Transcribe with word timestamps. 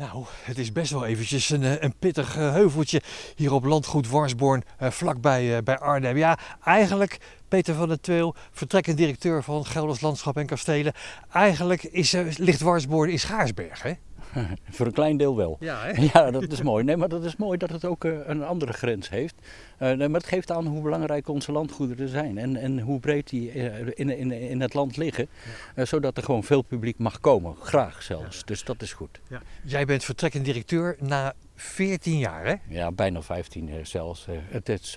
Nou, 0.00 0.24
het 0.42 0.58
is 0.58 0.72
best 0.72 0.92
wel 0.92 1.06
eventjes 1.06 1.50
een, 1.50 1.62
eh, 1.62 1.82
een 1.82 1.94
pittig 1.98 2.36
eh, 2.36 2.52
heuveltje 2.52 3.02
hier 3.36 3.52
op 3.52 3.64
landgoed 3.64 4.08
Warsborn, 4.08 4.62
uh, 4.82 4.90
vlakbij 4.90 5.62
bij 5.62 5.78
Arnhem. 5.78 6.16
Ja, 6.16 6.38
eigenlijk, 6.64 7.18
Peter 7.48 7.74
van 7.74 7.88
der 7.88 8.00
Tweel, 8.00 8.34
vertrekkend 8.50 8.96
directeur 8.96 9.42
van 9.42 9.66
Gelders 9.66 10.00
Landschap 10.00 10.36
en 10.36 10.46
Kastelen. 10.46 10.92
Eigenlijk 11.32 11.82
is, 11.82 12.12
ligt 12.36 12.60
Warsborn 12.60 13.10
in 13.10 13.18
Schaarsberg, 13.18 13.82
hè? 13.82 13.92
Voor 14.70 14.86
een 14.86 14.92
klein 14.92 15.16
deel 15.16 15.36
wel. 15.36 15.56
Ja, 15.60 15.82
hè? 15.82 16.02
ja, 16.12 16.30
dat 16.30 16.52
is 16.52 16.62
mooi. 16.62 16.84
Nee, 16.84 16.96
maar 16.96 17.08
dat 17.08 17.24
is 17.24 17.36
mooi 17.36 17.58
dat 17.58 17.70
het 17.70 17.84
ook 17.84 18.04
een 18.04 18.44
andere 18.44 18.72
grens 18.72 19.10
heeft. 19.10 19.34
nee, 19.78 19.96
maar 19.96 20.20
het 20.20 20.28
geeft 20.28 20.50
aan 20.50 20.66
hoe 20.66 20.82
belangrijk 20.82 21.28
onze 21.28 21.52
landgoederen 21.52 22.08
zijn. 22.08 22.38
En, 22.38 22.56
en 22.56 22.80
hoe 22.80 23.00
breed 23.00 23.28
die 23.28 23.52
in, 23.94 24.18
in, 24.18 24.32
in 24.32 24.60
het 24.60 24.74
land 24.74 24.96
liggen. 24.96 25.28
Ja. 25.76 25.84
zodat 25.84 26.16
er 26.16 26.22
gewoon 26.22 26.44
veel 26.44 26.62
publiek 26.62 26.98
mag 26.98 27.20
komen. 27.20 27.56
Graag 27.56 28.02
zelfs. 28.02 28.36
Ja. 28.36 28.42
Dus 28.44 28.64
dat 28.64 28.82
is 28.82 28.92
goed. 28.92 29.20
Ja. 29.28 29.42
Jij 29.64 29.84
bent 29.84 30.04
vertrekkend 30.04 30.44
directeur 30.44 30.96
na 31.00 31.34
14 31.54 32.18
jaar, 32.18 32.46
hè? 32.46 32.54
Ja, 32.68 32.92
bijna 32.92 33.22
15 33.22 33.86
zelfs. 33.86 34.26
Het 34.50 34.68
is... 34.68 34.96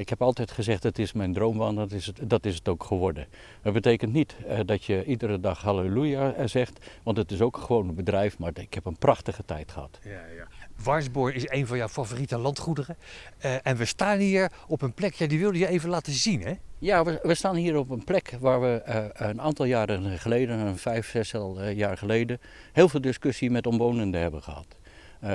Ik 0.00 0.08
heb 0.08 0.22
altijd 0.22 0.50
gezegd, 0.50 0.82
het 0.82 0.98
is 0.98 1.12
mijn 1.12 1.32
droombaan, 1.32 1.74
dat 1.74 1.92
is 1.92 2.06
het, 2.06 2.20
dat 2.22 2.44
is 2.44 2.54
het 2.54 2.68
ook 2.68 2.84
geworden. 2.84 3.26
Dat 3.62 3.72
betekent 3.72 4.12
niet 4.12 4.36
uh, 4.48 4.58
dat 4.64 4.84
je 4.84 5.04
iedere 5.04 5.40
dag 5.40 5.62
halleluja 5.62 6.46
zegt, 6.46 6.86
want 7.02 7.16
het 7.16 7.30
is 7.30 7.40
ook 7.40 7.56
gewoon 7.56 7.88
een 7.88 7.94
bedrijf, 7.94 8.38
maar 8.38 8.50
ik 8.54 8.74
heb 8.74 8.84
een 8.84 8.96
prachtige 8.96 9.44
tijd 9.44 9.72
gehad. 9.72 9.98
Ja, 10.02 10.10
ja. 10.10 10.46
Warsborg 10.82 11.34
is 11.34 11.50
een 11.50 11.66
van 11.66 11.76
jouw 11.76 11.88
favoriete 11.88 12.38
landgoederen. 12.38 12.96
Uh, 13.44 13.66
en 13.66 13.76
we 13.76 13.84
staan 13.84 14.18
hier 14.18 14.52
op 14.66 14.82
een 14.82 14.92
plek, 14.92 15.14
ja, 15.14 15.26
die 15.26 15.38
wilde 15.38 15.58
je 15.58 15.68
even 15.68 15.88
laten 15.88 16.12
zien, 16.12 16.42
hè? 16.42 16.54
Ja, 16.78 17.04
we, 17.04 17.18
we 17.22 17.34
staan 17.34 17.54
hier 17.54 17.76
op 17.76 17.90
een 17.90 18.04
plek 18.04 18.36
waar 18.40 18.60
we 18.60 18.82
uh, 18.88 19.28
een 19.28 19.40
aantal 19.40 19.66
jaren 19.66 20.18
geleden, 20.18 20.58
een 20.58 20.78
vijf, 20.78 21.10
zes 21.10 21.34
jaar 21.74 21.98
geleden, 21.98 22.40
heel 22.72 22.88
veel 22.88 23.00
discussie 23.00 23.50
met 23.50 23.66
omwonenden 23.66 24.20
hebben 24.20 24.42
gehad. 24.42 24.66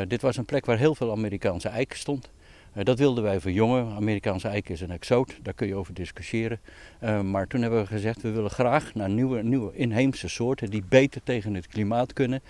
dit 0.08 0.22
was 0.22 0.38
een 0.38 0.46
plek 0.46 0.66
waar 0.66 0.77
heel 0.77 0.96
veel 0.96 1.12
Amerikaanse 1.12 1.70
eiken 1.70 1.98
stond. 1.98 2.30
Uh, 2.76 2.84
dat 2.84 2.99
wilden 2.99 3.23
wij 3.23 3.40
verjongen. 3.40 3.95
Amerikaanse 3.95 4.48
eik 4.48 4.70
is 4.70 4.81
een 4.81 4.91
exoot, 4.91 5.37
daar 5.41 5.54
kun 5.54 5.68
je 5.68 5.76
over 5.76 5.93
discussiëren. 5.93 6.59
Uh, 7.04 7.21
maar 7.21 7.48
toen 7.48 7.62
hebben 7.62 7.79
we 7.79 7.87
gezegd, 7.87 8.21
we 8.21 8.31
willen 8.31 8.49
graag 8.49 8.93
naar 8.93 9.09
nieuwe, 9.09 9.43
nieuwe 9.43 9.76
inheemse 9.76 10.27
soorten 10.27 10.70
die 10.70 10.84
beter 10.90 11.23
tegen 11.23 11.53
het 11.53 11.68
klimaat 11.68 12.13
kunnen. 12.13 12.41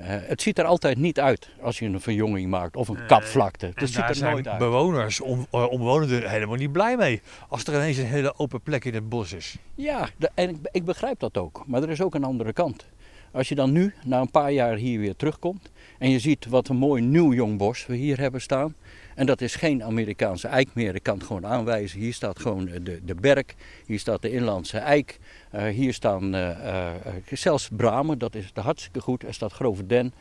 Uh, 0.00 0.06
het 0.08 0.42
ziet 0.42 0.58
er 0.58 0.64
altijd 0.64 0.98
niet 0.98 1.20
uit 1.20 1.48
als 1.60 1.78
je 1.78 1.86
een 1.86 2.00
verjonging 2.00 2.50
maakt 2.50 2.76
of 2.76 2.88
een 2.88 3.06
kapvlakte. 3.06 3.70
Dat 3.74 3.88
ziet 3.88 4.20
er 4.20 4.30
nooit 4.30 4.48
uit. 4.48 4.58
bewoners, 4.58 5.20
om, 5.20 5.46
omwonenden 5.50 6.30
helemaal 6.30 6.56
niet 6.56 6.72
blij 6.72 6.96
mee. 6.96 7.20
Als 7.48 7.64
er 7.64 7.74
ineens 7.74 7.96
een 7.96 8.06
hele 8.06 8.38
open 8.38 8.60
plek 8.60 8.84
in 8.84 8.94
het 8.94 9.08
bos 9.08 9.32
is. 9.32 9.56
Ja, 9.74 10.08
de, 10.16 10.30
en 10.34 10.48
ik, 10.48 10.56
ik 10.72 10.84
begrijp 10.84 11.20
dat 11.20 11.36
ook. 11.36 11.64
Maar 11.66 11.82
er 11.82 11.90
is 11.90 12.00
ook 12.00 12.14
een 12.14 12.24
andere 12.24 12.52
kant. 12.52 12.86
Als 13.30 13.48
je 13.48 13.54
dan 13.54 13.72
nu, 13.72 13.94
na 14.04 14.20
een 14.20 14.30
paar 14.30 14.52
jaar 14.52 14.76
hier 14.76 15.00
weer 15.00 15.16
terugkomt 15.16 15.70
en 15.98 16.10
je 16.10 16.18
ziet 16.18 16.46
wat 16.46 16.68
een 16.68 16.76
mooi 16.76 17.02
nieuw 17.02 17.32
jong 17.32 17.58
bos 17.58 17.86
we 17.86 17.96
hier 17.96 18.20
hebben 18.20 18.40
staan. 18.40 18.74
En 19.18 19.26
dat 19.26 19.40
is 19.40 19.54
geen 19.54 19.84
Amerikaanse 19.84 20.48
eik 20.48 20.68
meer, 20.72 20.94
ik 20.94 21.02
kan 21.02 21.18
het 21.18 21.26
gewoon 21.26 21.46
aanwijzen. 21.46 21.98
Hier 22.00 22.12
staat 22.12 22.38
gewoon 22.38 22.64
de, 22.64 23.00
de 23.04 23.14
berk, 23.14 23.54
hier 23.86 23.98
staat 23.98 24.22
de 24.22 24.30
inlandse 24.30 24.78
eik. 24.78 25.18
Uh, 25.54 25.64
hier 25.64 25.94
staan 25.94 26.34
uh, 26.34 26.90
zelfs 27.32 27.68
bramen, 27.76 28.18
dat 28.18 28.34
is 28.34 28.50
hartstikke 28.54 29.00
goed. 29.00 29.22
Er 29.22 29.34
staat 29.34 29.52
grove 29.52 29.86
den, 29.86 30.12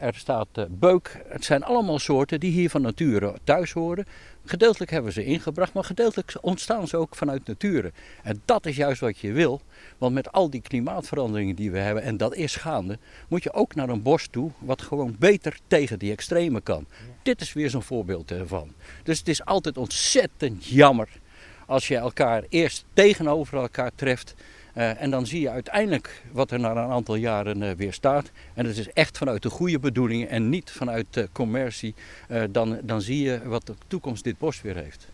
er 0.00 0.14
staat 0.14 0.48
beuk. 0.70 1.24
Het 1.28 1.44
zijn 1.44 1.64
allemaal 1.64 1.98
soorten 1.98 2.40
die 2.40 2.52
hier 2.52 2.70
van 2.70 2.82
nature 2.82 3.34
thuis 3.44 3.72
horen. 3.72 4.06
Gedeeltelijk 4.46 4.90
hebben 4.90 5.12
we 5.12 5.20
ze 5.20 5.26
ingebracht, 5.26 5.72
maar 5.72 5.84
gedeeltelijk 5.84 6.36
ontstaan 6.40 6.88
ze 6.88 6.96
ook 6.96 7.16
vanuit 7.16 7.46
nature. 7.46 7.92
En 8.22 8.42
dat 8.44 8.66
is 8.66 8.76
juist 8.76 9.00
wat 9.00 9.18
je 9.18 9.32
wil, 9.32 9.60
want 9.98 10.14
met 10.14 10.32
al 10.32 10.50
die 10.50 10.60
klimaatveranderingen 10.60 11.54
die 11.54 11.70
we 11.70 11.78
hebben, 11.78 12.02
en 12.02 12.16
dat 12.16 12.34
is 12.34 12.56
gaande, 12.56 12.98
moet 13.28 13.42
je 13.42 13.52
ook 13.52 13.74
naar 13.74 13.88
een 13.88 14.02
bos 14.02 14.26
toe 14.26 14.50
wat 14.58 14.82
gewoon 14.82 15.16
beter 15.18 15.58
tegen 15.66 15.98
die 15.98 16.12
extreme 16.12 16.60
kan. 16.60 16.86
Dit 17.22 17.40
is 17.40 17.52
weer 17.52 17.70
zo'n 17.70 17.82
voorbeeld 17.82 18.30
ervan. 18.30 18.72
Dus 19.02 19.18
het 19.18 19.28
is 19.28 19.44
altijd 19.44 19.76
ontzettend 19.76 20.66
jammer 20.66 21.08
als 21.66 21.88
je 21.88 21.96
elkaar 21.96 22.44
eerst 22.48 22.84
tegenover 22.92 23.58
elkaar 23.58 23.90
treft. 23.94 24.34
Uh, 24.76 25.02
en 25.02 25.10
dan 25.10 25.26
zie 25.26 25.40
je 25.40 25.50
uiteindelijk 25.50 26.22
wat 26.32 26.50
er 26.50 26.60
na 26.60 26.70
een 26.70 26.90
aantal 26.90 27.14
jaren 27.14 27.62
uh, 27.62 27.70
weer 27.70 27.92
staat. 27.92 28.30
En 28.54 28.66
het 28.66 28.76
is 28.76 28.92
echt 28.92 29.18
vanuit 29.18 29.42
de 29.42 29.50
goede 29.50 29.78
bedoelingen 29.78 30.28
en 30.28 30.48
niet 30.48 30.70
vanuit 30.70 31.28
commercie. 31.32 31.94
dan, 32.50 32.78
dan 32.82 33.02
zie 33.02 33.22
je 33.22 33.40
wat 33.44 33.66
de 33.66 33.74
toekomst 33.86 34.24
dit 34.24 34.38
bos 34.38 34.62
weer 34.62 34.76
heeft. 34.76 35.08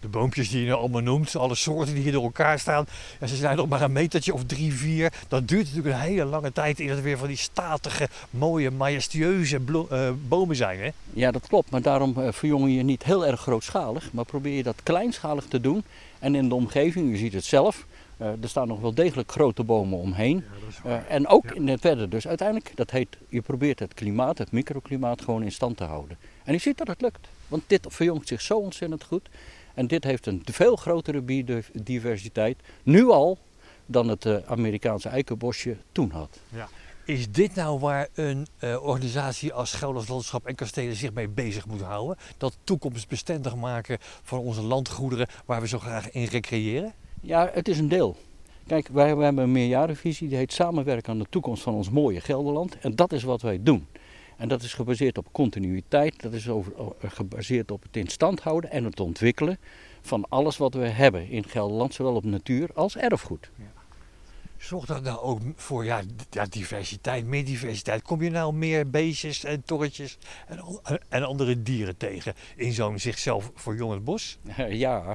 De 0.00 0.08
boompjes 0.08 0.50
die 0.50 0.60
je 0.60 0.66
nou 0.66 0.80
allemaal 0.80 1.00
noemt, 1.00 1.36
alle 1.36 1.54
soorten 1.54 1.94
die 1.94 2.02
hier 2.02 2.12
door 2.12 2.22
elkaar 2.22 2.58
staan. 2.58 2.86
Ja, 3.20 3.26
ze 3.26 3.36
zijn 3.36 3.56
nog 3.56 3.68
maar 3.68 3.82
een 3.82 3.92
metertje 3.92 4.34
of 4.34 4.44
drie, 4.44 4.74
vier. 4.74 5.12
Dat 5.28 5.48
duurt 5.48 5.66
natuurlijk 5.66 5.94
een 5.94 6.00
hele 6.00 6.24
lange 6.24 6.52
tijd 6.52 6.80
eer 6.80 6.90
het 6.90 7.02
weer 7.02 7.18
van 7.18 7.28
die 7.28 7.36
statige, 7.36 8.08
mooie, 8.30 8.70
majestueuze 8.70 9.60
bomen 10.28 10.56
zijn. 10.56 10.78
Hè? 10.78 10.90
Ja, 11.12 11.30
dat 11.30 11.46
klopt. 11.46 11.70
Maar 11.70 11.82
daarom 11.82 12.14
verjong 12.32 12.74
je 12.74 12.82
niet 12.82 13.02
heel 13.02 13.26
erg 13.26 13.40
grootschalig. 13.40 14.12
Maar 14.12 14.24
probeer 14.24 14.56
je 14.56 14.62
dat 14.62 14.82
kleinschalig 14.82 15.44
te 15.44 15.60
doen. 15.60 15.84
En 16.18 16.34
in 16.34 16.48
de 16.48 16.54
omgeving, 16.54 17.12
u 17.12 17.16
ziet 17.16 17.32
het 17.32 17.44
zelf 17.44 17.86
uh, 18.18 18.42
er 18.42 18.48
staan 18.48 18.68
nog 18.68 18.80
wel 18.80 18.94
degelijk 18.94 19.30
grote 19.30 19.64
bomen 19.64 19.98
omheen. 19.98 20.44
Ja, 20.84 20.90
uh, 20.90 21.14
en 21.14 21.26
ook 21.26 21.44
ja. 21.44 21.54
in 21.54 21.68
het 21.68 21.80
verder. 21.80 22.08
Dus 22.08 22.28
uiteindelijk, 22.28 22.72
dat 22.74 22.90
heet, 22.90 23.16
je 23.28 23.40
probeert 23.40 23.78
het 23.78 23.94
klimaat, 23.94 24.38
het 24.38 24.52
microklimaat 24.52 25.22
gewoon 25.22 25.42
in 25.42 25.52
stand 25.52 25.76
te 25.76 25.84
houden. 25.84 26.18
En 26.44 26.52
je 26.52 26.58
ziet 26.58 26.78
dat 26.78 26.86
het 26.86 27.00
lukt. 27.00 27.28
Want 27.48 27.62
dit 27.66 27.86
verjongt 27.88 28.28
zich 28.28 28.40
zo 28.40 28.58
ontzettend 28.58 29.04
goed. 29.04 29.28
En 29.78 29.86
dit 29.86 30.04
heeft 30.04 30.26
een 30.26 30.42
veel 30.44 30.76
grotere 30.76 31.22
biodiversiteit, 31.22 32.58
nu 32.82 33.08
al, 33.08 33.38
dan 33.86 34.08
het 34.08 34.24
uh, 34.24 34.36
Amerikaanse 34.46 35.08
eikenbosje 35.08 35.76
toen 35.92 36.10
had. 36.10 36.40
Ja. 36.48 36.68
Is 37.04 37.30
dit 37.30 37.54
nou 37.54 37.78
waar 37.78 38.08
een 38.14 38.46
uh, 38.60 38.82
organisatie 38.82 39.52
als 39.52 39.72
Gelders 39.72 40.08
Landschap 40.08 40.46
en 40.46 40.54
Kastelen 40.54 40.96
zich 40.96 41.12
mee 41.12 41.28
bezig 41.28 41.66
moet 41.66 41.80
houden? 41.80 42.16
Dat 42.36 42.56
toekomstbestendig 42.64 43.56
maken 43.56 43.98
van 44.00 44.38
onze 44.38 44.62
landgoederen 44.62 45.26
waar 45.44 45.60
we 45.60 45.68
zo 45.68 45.78
graag 45.78 46.10
in 46.10 46.24
recreëren? 46.24 46.92
Ja, 47.20 47.50
het 47.52 47.68
is 47.68 47.78
een 47.78 47.88
deel. 47.88 48.16
Kijk, 48.66 48.88
wij, 48.88 49.16
wij 49.16 49.24
hebben 49.24 49.44
een 49.44 49.52
meerjarenvisie 49.52 50.28
die 50.28 50.36
heet 50.36 50.52
samenwerken 50.52 51.12
aan 51.12 51.18
de 51.18 51.26
toekomst 51.30 51.62
van 51.62 51.74
ons 51.74 51.90
mooie 51.90 52.20
Gelderland. 52.20 52.78
En 52.78 52.94
dat 52.94 53.12
is 53.12 53.22
wat 53.22 53.42
wij 53.42 53.62
doen. 53.62 53.86
En 54.38 54.48
dat 54.48 54.62
is 54.62 54.74
gebaseerd 54.74 55.18
op 55.18 55.32
continuïteit, 55.32 56.22
dat 56.22 56.32
is 56.32 56.48
over, 56.48 56.72
gebaseerd 56.98 57.70
op 57.70 57.82
het 57.82 57.96
in 57.96 58.08
stand 58.08 58.40
houden 58.40 58.70
en 58.70 58.84
het 58.84 59.00
ontwikkelen 59.00 59.58
van 60.00 60.24
alles 60.28 60.56
wat 60.56 60.74
we 60.74 60.86
hebben 60.86 61.28
in 61.28 61.44
Gelderland, 61.44 61.94
zowel 61.94 62.14
op 62.14 62.24
natuur 62.24 62.70
als 62.74 62.96
erfgoed. 62.96 63.50
Zorgt 64.58 64.88
dat 64.88 65.02
nou 65.02 65.18
ook 65.18 65.40
voor 65.54 65.84
ja, 65.84 66.02
ja, 66.30 66.46
diversiteit, 66.46 67.26
meer 67.26 67.44
diversiteit? 67.44 68.02
Kom 68.02 68.22
je 68.22 68.30
nou 68.30 68.54
meer 68.54 68.90
beestjes 68.90 69.44
en 69.44 69.62
torretjes 69.64 70.18
en, 70.46 70.80
en 71.08 71.24
andere 71.24 71.62
dieren 71.62 71.96
tegen 71.96 72.34
in 72.56 72.72
zo'n 72.72 72.98
zichzelf 72.98 73.50
verjongend 73.54 74.04
bos? 74.04 74.38
Ja, 74.56 74.66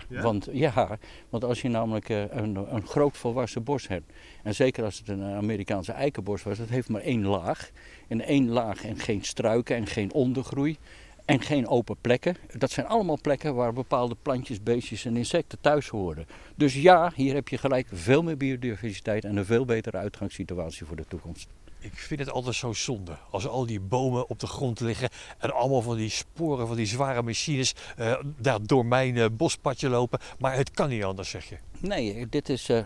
ja, 0.09 0.21
Want, 0.21 0.47
ja 0.51 0.97
want 1.29 1.43
als 1.43 1.61
je 1.61 1.69
namelijk 1.69 2.09
eh, 2.09 2.23
een, 2.29 2.55
een 2.75 2.87
groot 2.87 3.17
volwassen 3.17 3.63
bos 3.63 3.87
hebt, 3.87 4.11
en 4.43 4.55
zeker 4.55 4.83
als 4.83 4.97
het 4.97 5.07
een 5.07 5.23
Amerikaanse 5.23 5.91
eikenbos 5.91 6.43
was, 6.43 6.57
dat 6.57 6.69
heeft 6.69 6.89
maar 6.89 7.01
één 7.01 7.25
laag. 7.25 7.71
En 8.07 8.21
één 8.21 8.49
laag 8.49 8.83
en 8.83 8.99
geen 8.99 9.23
struiken 9.23 9.75
en 9.75 9.87
geen 9.87 10.13
ondergroei 10.13 10.77
en 11.25 11.41
geen 11.41 11.67
open 11.67 11.95
plekken. 12.01 12.35
Dat 12.57 12.71
zijn 12.71 12.87
allemaal 12.87 13.17
plekken 13.21 13.55
waar 13.55 13.73
bepaalde 13.73 14.15
plantjes, 14.21 14.63
beestjes 14.63 15.05
en 15.05 15.17
insecten 15.17 15.61
thuis 15.61 15.87
horen. 15.87 16.25
Dus 16.55 16.73
ja, 16.73 17.11
hier 17.15 17.33
heb 17.33 17.47
je 17.47 17.57
gelijk 17.57 17.87
veel 17.91 18.23
meer 18.23 18.37
biodiversiteit 18.37 19.23
en 19.23 19.35
een 19.35 19.45
veel 19.45 19.65
betere 19.65 19.97
uitgangssituatie 19.97 20.85
voor 20.85 20.95
de 20.95 21.05
toekomst. 21.07 21.47
Ik 21.79 21.93
vind 21.93 22.19
het 22.19 22.29
altijd 22.29 22.55
zo 22.55 22.73
zonde 22.73 23.17
als 23.31 23.47
al 23.47 23.65
die 23.65 23.79
bomen 23.79 24.29
op 24.29 24.39
de 24.39 24.47
grond 24.47 24.79
liggen 24.79 25.09
en 25.37 25.53
allemaal 25.53 25.81
van 25.81 25.97
die 25.97 26.09
sporen 26.09 26.67
van 26.67 26.75
die 26.75 26.85
zware 26.85 27.21
machines 27.21 27.75
uh, 27.99 28.15
daar 28.37 28.59
door 28.61 28.85
mijn 28.85 29.15
uh, 29.15 29.25
bospadje 29.31 29.89
lopen. 29.89 30.19
Maar 30.39 30.55
het 30.55 30.71
kan 30.71 30.89
niet 30.89 31.03
anders, 31.03 31.29
zeg 31.29 31.49
je. 31.49 31.57
Nee, 31.79 32.27
dit 32.29 32.49
is. 32.49 32.69
Uh, 32.69 32.83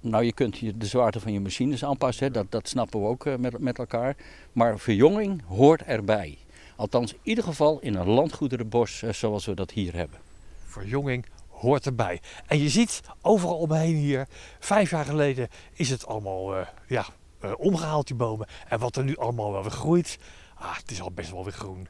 nou, 0.00 0.24
je 0.24 0.32
kunt 0.32 0.80
de 0.80 0.86
zwaarte 0.86 1.20
van 1.20 1.32
je 1.32 1.40
machines 1.40 1.84
aanpassen, 1.84 2.32
dat, 2.32 2.50
dat 2.50 2.68
snappen 2.68 3.00
we 3.00 3.06
ook 3.06 3.38
met, 3.38 3.58
met 3.58 3.78
elkaar. 3.78 4.16
Maar 4.52 4.78
verjonging 4.78 5.42
hoort 5.46 5.82
erbij. 5.82 6.38
Althans, 6.76 7.12
in 7.12 7.18
ieder 7.22 7.44
geval 7.44 7.80
in 7.80 7.94
een 7.94 8.08
landgoederenbos 8.08 9.02
eh, 9.02 9.12
zoals 9.12 9.46
we 9.46 9.54
dat 9.54 9.70
hier 9.70 9.94
hebben. 9.94 10.18
Verjonging 10.66 11.26
hoort 11.48 11.86
erbij. 11.86 12.20
En 12.46 12.58
je 12.58 12.68
ziet 12.68 13.02
overal 13.22 13.58
omheen 13.58 13.94
hier, 13.94 14.28
vijf 14.58 14.90
jaar 14.90 15.04
geleden 15.04 15.48
is 15.72 15.90
het 15.90 16.06
allemaal 16.06 16.58
uh, 16.58 16.66
ja, 16.86 17.06
uh, 17.44 17.52
omgehaald, 17.56 18.06
die 18.06 18.16
bomen. 18.16 18.46
En 18.68 18.78
wat 18.78 18.96
er 18.96 19.04
nu 19.04 19.16
allemaal 19.16 19.52
wel 19.52 19.62
weer 19.62 19.70
groeit, 19.70 20.18
ah, 20.54 20.76
het 20.76 20.90
is 20.90 21.00
al 21.00 21.12
best 21.12 21.30
wel 21.30 21.44
weer 21.44 21.52
groen. 21.52 21.88